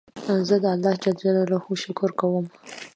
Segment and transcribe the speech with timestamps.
[0.47, 2.45] زه د الله جل جلاله شکر کوم.